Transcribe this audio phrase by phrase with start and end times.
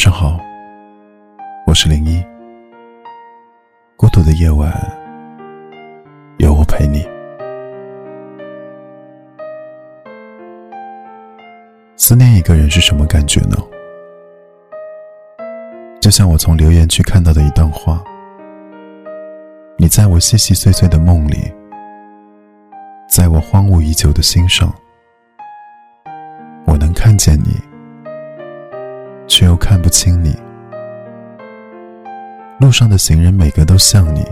[0.00, 0.40] 晚上好，
[1.66, 2.24] 我是零一。
[3.98, 4.72] 孤独的夜晚，
[6.38, 7.06] 有我陪你。
[11.96, 13.58] 思念一个人是什么感觉呢？
[16.00, 18.02] 就像我从留言区看到的一段话：
[19.76, 21.52] 你在我细细碎碎的梦里，
[23.06, 24.74] 在我荒芜已久的心上，
[26.66, 27.69] 我能看见你。
[29.30, 30.36] 却又看不清你。
[32.58, 34.26] 路上的行人每个都像你，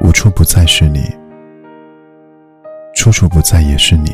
[0.00, 1.04] 无处不在是你，
[2.96, 4.10] 处处不在也是你。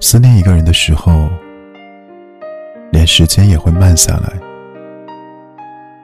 [0.00, 1.28] 思念一个人的时候，
[2.92, 4.32] 连时间也会慢下来，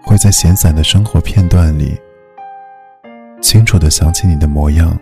[0.05, 1.97] 会在闲散的生活片段里，
[3.41, 4.99] 清楚的想起你的模样，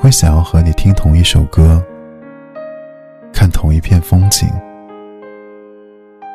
[0.00, 1.84] 会想要和你听同一首歌。
[3.80, 4.46] 一片风景，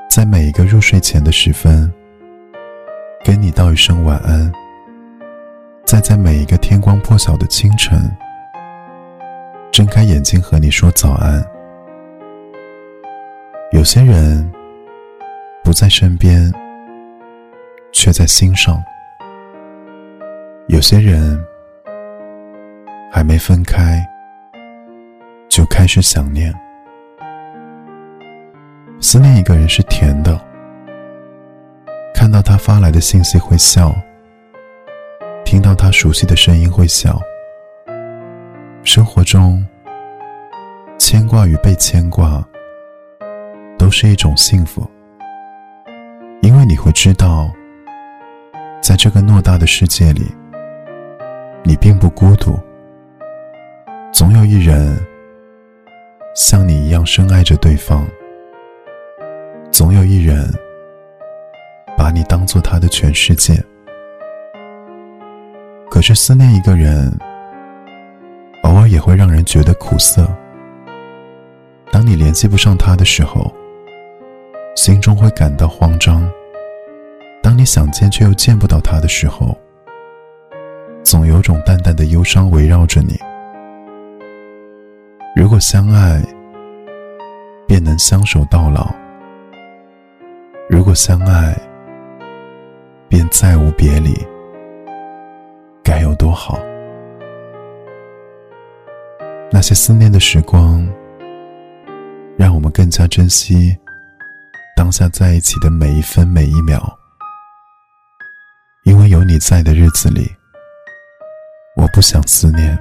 [0.10, 1.94] 在每一个入睡前的时分，
[3.24, 4.52] 跟你道一声晚安；
[5.86, 8.12] 再在每一个天光破晓的清晨，
[9.72, 11.40] 睁开眼睛和你说早安。
[13.72, 14.52] 有些人
[15.64, 16.52] 不在身边，
[17.94, 18.78] 却在心上；
[20.68, 21.40] 有些人
[23.12, 24.04] 还没分开，
[25.48, 26.52] 就开始想念。
[29.08, 30.36] 思念一个人是甜的，
[32.12, 33.96] 看到他发来的信息会笑，
[35.46, 37.22] 听到他熟悉的声音会笑。
[38.84, 39.64] 生活中，
[40.98, 42.44] 牵挂与被牵挂
[43.78, 44.84] 都是一种幸福，
[46.42, 47.48] 因为你会知道，
[48.82, 50.34] 在这个偌大的世界里，
[51.64, 52.60] 你并不孤独，
[54.12, 54.98] 总有一人
[56.36, 58.04] 像你一样深爱着对方。
[59.78, 60.50] 总有一人
[61.98, 63.62] 把你当做他的全世界，
[65.92, 67.12] 可是思念一个人，
[68.64, 70.26] 偶尔也会让人觉得苦涩。
[71.92, 73.54] 当你联系不上他的时候，
[74.78, 76.26] 心中会感到慌张；
[77.44, 79.58] 当你想见却又见不到他的时候，
[81.04, 83.20] 总有种淡淡的忧伤围绕着你。
[85.36, 86.24] 如果相爱，
[87.68, 88.90] 便能相守到老。
[90.86, 91.60] 如果相爱，
[93.10, 94.14] 便再无别离，
[95.84, 96.60] 该有多好？
[99.52, 100.88] 那些思念的时光，
[102.38, 103.76] 让我们更加珍惜
[104.78, 106.80] 当下在一起的每一分每一秒。
[108.84, 110.32] 因为有你在的日子里，
[111.76, 112.78] 我不想思念，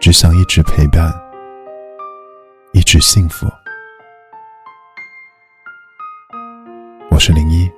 [0.00, 1.12] 只想一直陪伴，
[2.72, 3.46] 一直幸福。
[7.14, 7.70] 我是零一，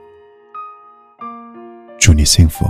[1.98, 2.64] 祝你幸福。